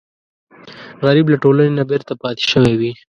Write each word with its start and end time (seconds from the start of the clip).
غریب 1.05 1.25
له 1.29 1.37
ټولنې 1.43 1.71
نه 1.79 1.83
بېرته 1.89 2.13
پاتې 2.21 2.43
شوی 2.51 2.73
وي 2.79 2.91